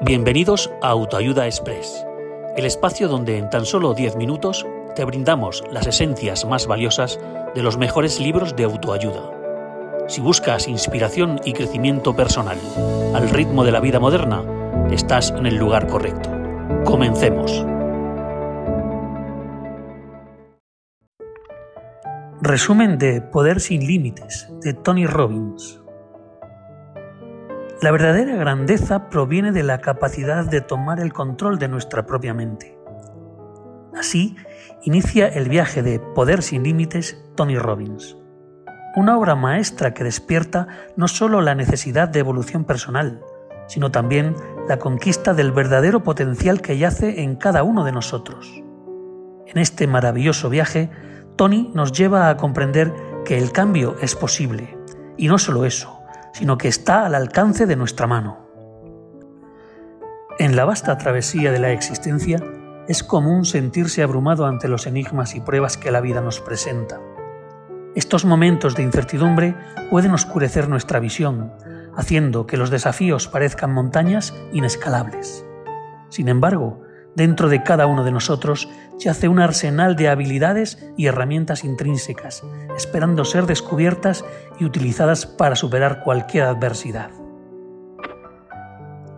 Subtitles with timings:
[0.00, 2.06] Bienvenidos a Autoayuda Express,
[2.56, 7.18] el espacio donde en tan solo 10 minutos te brindamos las esencias más valiosas
[7.56, 10.06] de los mejores libros de autoayuda.
[10.06, 12.58] Si buscas inspiración y crecimiento personal
[13.12, 14.44] al ritmo de la vida moderna,
[14.92, 16.30] estás en el lugar correcto.
[16.84, 17.66] Comencemos.
[22.40, 25.80] Resumen de Poder sin Límites de Tony Robbins.
[27.80, 32.76] La verdadera grandeza proviene de la capacidad de tomar el control de nuestra propia mente.
[33.96, 34.34] Así
[34.82, 38.16] inicia el viaje de Poder sin Límites Tony Robbins,
[38.96, 43.22] una obra maestra que despierta no solo la necesidad de evolución personal,
[43.68, 44.34] sino también
[44.68, 48.60] la conquista del verdadero potencial que yace en cada uno de nosotros.
[49.46, 50.90] En este maravilloso viaje,
[51.36, 52.92] Tony nos lleva a comprender
[53.24, 54.76] que el cambio es posible,
[55.16, 55.97] y no solo eso,
[56.38, 58.46] sino que está al alcance de nuestra mano.
[60.38, 62.40] En la vasta travesía de la existencia,
[62.86, 67.00] es común sentirse abrumado ante los enigmas y pruebas que la vida nos presenta.
[67.96, 69.56] Estos momentos de incertidumbre
[69.90, 71.54] pueden oscurecer nuestra visión,
[71.96, 75.44] haciendo que los desafíos parezcan montañas inescalables.
[76.08, 76.82] Sin embargo,
[77.18, 78.68] Dentro de cada uno de nosotros
[79.00, 82.44] yace un arsenal de habilidades y herramientas intrínsecas,
[82.76, 84.24] esperando ser descubiertas
[84.60, 87.10] y utilizadas para superar cualquier adversidad.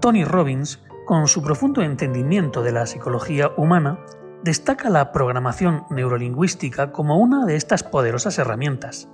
[0.00, 3.98] Tony Robbins, con su profundo entendimiento de la psicología humana,
[4.42, 9.10] destaca la programación neurolingüística como una de estas poderosas herramientas.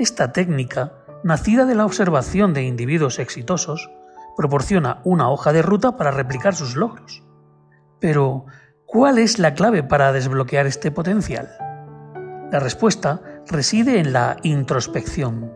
[0.00, 3.88] Esta técnica, nacida de la observación de individuos exitosos,
[4.36, 7.22] proporciona una hoja de ruta para replicar sus logros.
[8.00, 8.46] Pero,
[8.84, 11.48] ¿cuál es la clave para desbloquear este potencial?
[12.52, 15.52] La respuesta reside en la introspección.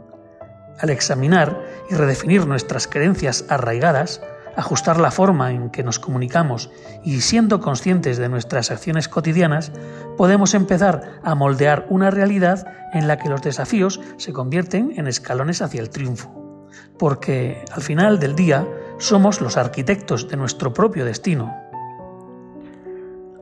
[0.80, 4.22] Al examinar y redefinir nuestras creencias arraigadas,
[4.56, 6.70] ajustar la forma en que nos comunicamos
[7.04, 9.72] y siendo conscientes de nuestras acciones cotidianas,
[10.16, 15.62] podemos empezar a moldear una realidad en la que los desafíos se convierten en escalones
[15.62, 16.68] hacia el triunfo.
[16.98, 18.66] Porque al final del día
[18.98, 21.69] somos los arquitectos de nuestro propio destino.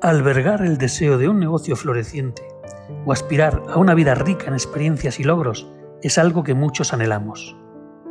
[0.00, 2.42] Albergar el deseo de un negocio floreciente
[3.04, 5.66] o aspirar a una vida rica en experiencias y logros
[6.02, 7.56] es algo que muchos anhelamos.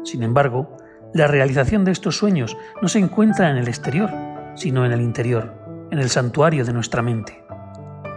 [0.03, 0.75] Sin embargo,
[1.13, 4.09] la realización de estos sueños no se encuentra en el exterior,
[4.55, 7.41] sino en el interior, en el santuario de nuestra mente.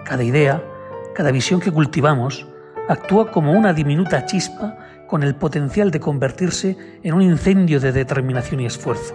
[0.05, 0.65] Cada idea,
[1.15, 2.49] cada visión que cultivamos,
[2.89, 8.59] actúa como una diminuta chispa con el potencial de convertirse en un incendio de determinación
[8.63, 9.15] y esfuerzo.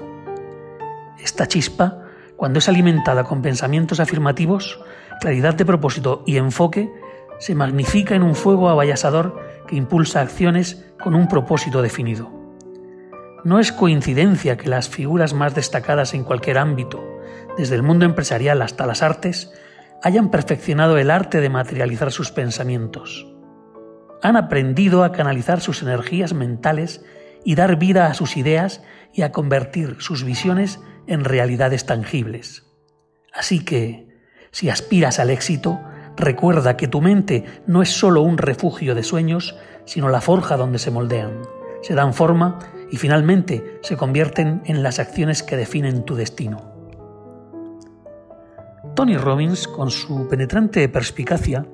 [1.22, 2.05] Esta chispa
[2.38, 4.80] cuando es alimentada con pensamientos afirmativos,
[5.22, 6.92] claridad de propósito y enfoque,
[7.40, 12.32] se magnifica en un fuego avallasador que impulsa acciones con un propósito definido.
[13.44, 17.04] No es coincidencia que las figuras más destacadas en cualquier ámbito,
[17.58, 19.54] desde el mundo empresarial hasta las artes,
[20.04, 23.28] hayan perfeccionado el arte de materializar sus pensamientos.
[24.22, 27.06] Han aprendido a canalizar sus energías mentales
[27.44, 32.66] y dar vida a sus ideas y a convertir sus visiones en realidades tangibles.
[33.34, 34.08] Así que,
[34.52, 35.80] si aspiras al éxito,
[36.16, 40.80] recuerda que tu mente no es solo un refugio de sueños, sino la forja donde
[40.80, 41.42] se moldean,
[41.82, 42.60] se dan forma
[42.92, 46.74] y finalmente se convierten en las acciones que definen tu destino.
[48.96, 51.66] Tony Robbins, con su penetrante perspicacia,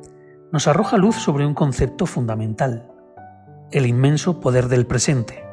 [0.52, 2.92] nos arroja luz sobre un concepto fundamental,
[3.72, 5.51] el inmenso poder del presente.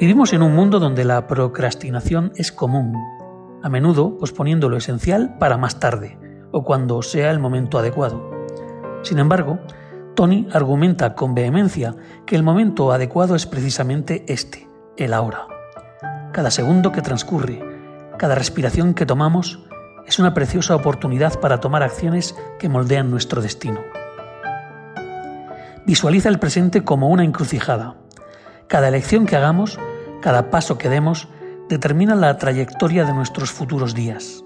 [0.00, 2.96] Vivimos en un mundo donde la procrastinación es común,
[3.62, 6.18] a menudo posponiendo lo esencial para más tarde
[6.50, 8.28] o cuando sea el momento adecuado.
[9.02, 9.60] Sin embargo,
[10.16, 11.94] Tony argumenta con vehemencia
[12.26, 15.46] que el momento adecuado es precisamente este, el ahora.
[16.32, 17.62] Cada segundo que transcurre,
[18.18, 19.60] cada respiración que tomamos,
[20.08, 23.80] es una preciosa oportunidad para tomar acciones que moldean nuestro destino.
[25.86, 27.94] Visualiza el presente como una encrucijada,
[28.66, 29.78] cada elección que hagamos,
[30.24, 31.28] cada paso que demos,
[31.68, 34.42] determina la trayectoria de nuestros futuros días.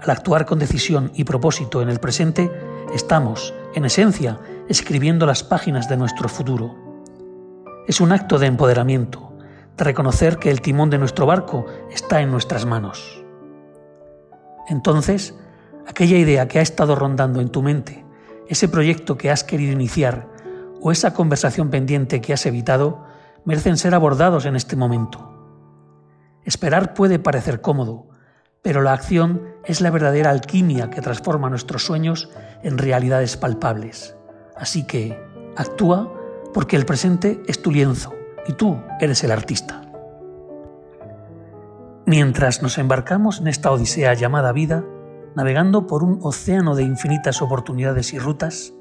[0.00, 2.50] Al actuar con decisión y propósito en el presente,
[2.94, 4.38] estamos, en esencia,
[4.70, 6.74] escribiendo las páginas de nuestro futuro.
[7.86, 9.34] Es un acto de empoderamiento,
[9.76, 13.22] de reconocer que el timón de nuestro barco está en nuestras manos.
[14.70, 15.34] Entonces,
[15.86, 18.06] aquella idea que ha estado rondando en tu mente,
[18.48, 20.28] ese proyecto que has querido iniciar,
[20.80, 23.11] o esa conversación pendiente que has evitado
[23.44, 25.32] merecen ser abordados en este momento.
[26.44, 28.08] Esperar puede parecer cómodo,
[28.62, 32.30] pero la acción es la verdadera alquimia que transforma nuestros sueños
[32.62, 34.16] en realidades palpables.
[34.56, 35.18] Así que
[35.56, 36.12] actúa
[36.54, 38.14] porque el presente es tu lienzo
[38.46, 39.82] y tú eres el artista.
[42.06, 44.84] Mientras nos embarcamos en esta odisea llamada vida,
[45.34, 48.74] navegando por un océano de infinitas oportunidades y rutas,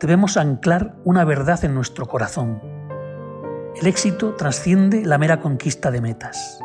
[0.00, 2.60] debemos anclar una verdad en nuestro corazón.
[3.76, 6.60] El éxito trasciende la mera conquista de metas.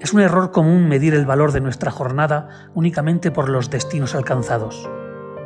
[0.00, 4.88] Es un error común medir el valor de nuestra jornada únicamente por los destinos alcanzados,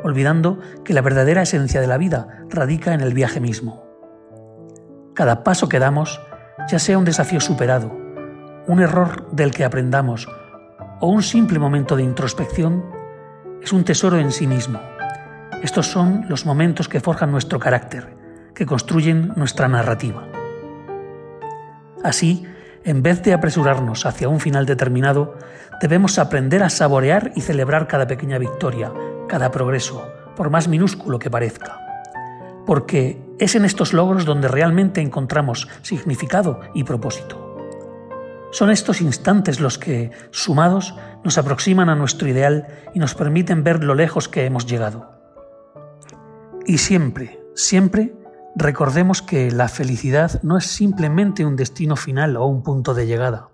[0.03, 3.83] olvidando que la verdadera esencia de la vida radica en el viaje mismo.
[5.13, 6.21] Cada paso que damos,
[6.69, 7.91] ya sea un desafío superado,
[8.65, 10.29] un error del que aprendamos
[11.01, 12.85] o un simple momento de introspección,
[13.61, 14.79] es un tesoro en sí mismo.
[15.61, 18.15] Estos son los momentos que forjan nuestro carácter,
[18.55, 20.23] que construyen nuestra narrativa.
[22.03, 22.45] Así,
[22.83, 25.37] en vez de apresurarnos hacia un final determinado,
[25.81, 28.91] debemos aprender a saborear y celebrar cada pequeña victoria,
[29.27, 30.05] cada progreso,
[30.35, 31.79] por más minúsculo que parezca.
[32.65, 37.39] Porque es en estos logros donde realmente encontramos significado y propósito.
[38.51, 43.83] Son estos instantes los que, sumados, nos aproximan a nuestro ideal y nos permiten ver
[43.83, 45.09] lo lejos que hemos llegado.
[46.65, 48.13] Y siempre, siempre,
[48.55, 53.49] recordemos que la felicidad no es simplemente un destino final o un punto de llegada.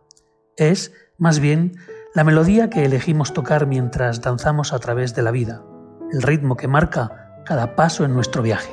[0.57, 1.77] Es, más bien,
[2.13, 5.63] la melodía que elegimos tocar mientras danzamos a través de la vida,
[6.11, 8.71] el ritmo que marca cada paso en nuestro viaje.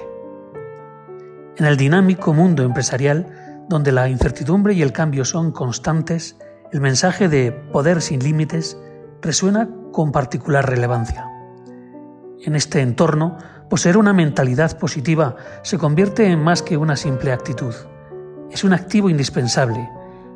[1.56, 6.36] En el dinámico mundo empresarial, donde la incertidumbre y el cambio son constantes,
[6.72, 8.78] el mensaje de poder sin límites
[9.22, 11.35] resuena con particular relevancia.
[12.44, 13.38] En este entorno,
[13.70, 17.74] poseer una mentalidad positiva se convierte en más que una simple actitud.
[18.50, 19.88] Es un activo indispensable.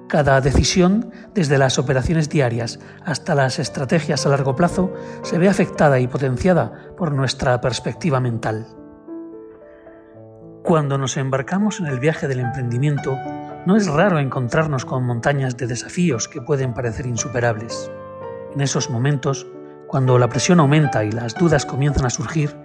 [0.09, 4.93] Cada decisión, desde las operaciones diarias hasta las estrategias a largo plazo,
[5.23, 8.67] se ve afectada y potenciada por nuestra perspectiva mental.
[10.65, 13.17] Cuando nos embarcamos en el viaje del emprendimiento,
[13.67, 17.91] no es raro encontrarnos con montañas de desafíos que pueden parecer insuperables.
[18.55, 19.47] En esos momentos,
[19.91, 22.57] cuando la presión aumenta y las dudas comienzan a surgir,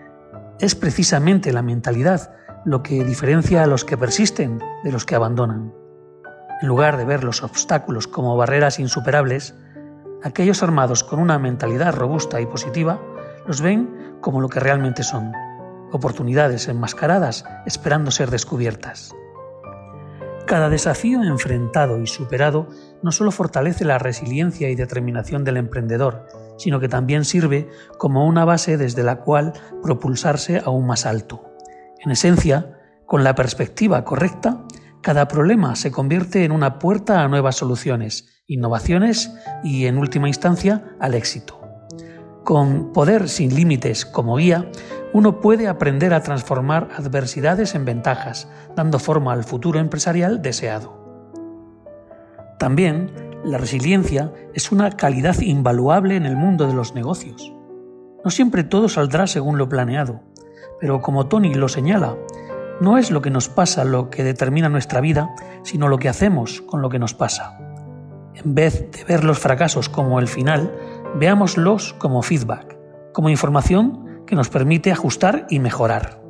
[0.59, 2.35] es precisamente la mentalidad
[2.65, 5.73] lo que diferencia a los que persisten de los que abandonan.
[6.61, 9.55] En lugar de ver los obstáculos como barreras insuperables,
[10.23, 13.01] aquellos armados con una mentalidad robusta y positiva
[13.47, 15.33] los ven como lo que realmente son,
[15.91, 19.15] oportunidades enmascaradas esperando ser descubiertas.
[20.45, 22.67] Cada desafío enfrentado y superado
[23.01, 26.27] no solo fortalece la resiliencia y determinación del emprendedor,
[26.57, 29.53] sino que también sirve como una base desde la cual
[29.83, 31.43] propulsarse aún más alto.
[32.03, 34.63] En esencia, con la perspectiva correcta,
[35.01, 39.31] cada problema se convierte en una puerta a nuevas soluciones, innovaciones
[39.63, 41.61] y, en última instancia, al éxito.
[42.43, 44.69] Con poder sin límites como guía,
[45.13, 51.05] uno puede aprender a transformar adversidades en ventajas, dando forma al futuro empresarial deseado.
[52.59, 53.11] También,
[53.45, 57.53] la resiliencia es una calidad invaluable en el mundo de los negocios.
[58.23, 60.23] No siempre todo saldrá según lo planeado,
[60.79, 62.15] pero como Tony lo señala,
[62.81, 65.29] no es lo que nos pasa lo que determina nuestra vida,
[65.63, 67.59] sino lo que hacemos con lo que nos pasa.
[68.33, 70.73] En vez de ver los fracasos como el final,
[71.15, 72.77] veámoslos como feedback,
[73.13, 76.24] como información que nos permite ajustar y mejorar.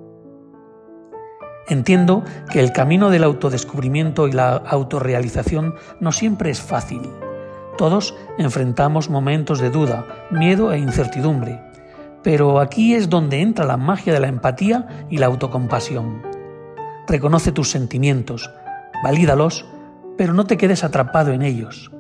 [1.67, 7.01] Entiendo que el camino del autodescubrimiento y la autorrealización no siempre es fácil.
[7.77, 11.59] Todos enfrentamos momentos de duda, miedo e incertidumbre,
[12.23, 16.21] pero aquí es donde entra la magia de la empatía y la autocompasión.
[17.07, 18.51] Reconoce tus sentimientos,
[19.03, 19.65] valídalos,
[20.17, 21.91] pero no te quedes atrapado en ellos.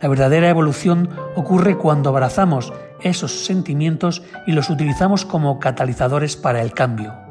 [0.00, 6.72] La verdadera evolución ocurre cuando abrazamos esos sentimientos y los utilizamos como catalizadores para el
[6.72, 7.21] cambio.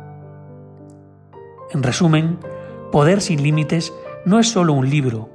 [1.74, 2.40] En resumen,
[2.92, 3.94] Poder sin Límites
[4.26, 5.30] no es solo un libro,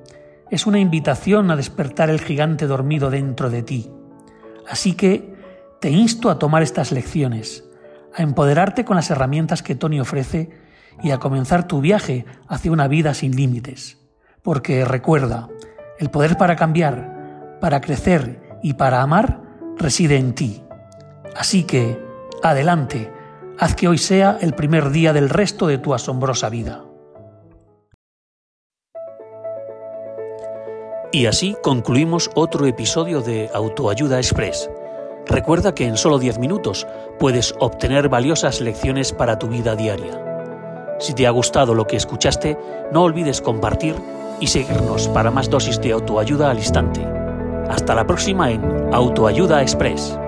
[0.51, 3.91] es una invitación a despertar el gigante dormido dentro de ti.
[4.69, 5.35] Así que
[5.81, 7.65] te insto a tomar estas lecciones,
[8.15, 10.51] a empoderarte con las herramientas que Tony ofrece
[11.03, 13.99] y a comenzar tu viaje hacia una vida sin límites.
[14.43, 15.49] Porque recuerda,
[15.99, 17.17] el poder para cambiar
[17.61, 19.43] para crecer y para amar
[19.79, 20.63] reside en ti.
[21.37, 22.03] Así que,
[22.43, 23.13] adelante,
[23.59, 26.85] haz que hoy sea el primer día del resto de tu asombrosa vida.
[31.13, 34.69] Y así concluimos otro episodio de Autoayuda Express.
[35.27, 36.87] Recuerda que en solo 10 minutos
[37.19, 40.23] puedes obtener valiosas lecciones para tu vida diaria.
[40.99, 42.59] Si te ha gustado lo que escuchaste,
[42.93, 43.95] no olvides compartir
[44.41, 47.07] y seguirnos para más dosis de autoayuda al instante.
[47.69, 50.19] Hasta la próxima en Autoayuda Express.